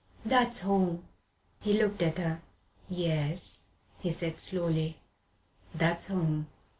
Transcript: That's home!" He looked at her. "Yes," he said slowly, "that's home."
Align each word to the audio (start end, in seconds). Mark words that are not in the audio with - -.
That's 0.25 0.61
home!" 0.61 1.03
He 1.59 1.73
looked 1.73 2.01
at 2.01 2.17
her. 2.17 2.41
"Yes," 2.89 3.65
he 3.99 4.09
said 4.09 4.39
slowly, 4.39 4.97
"that's 5.75 6.07
home." 6.07 6.47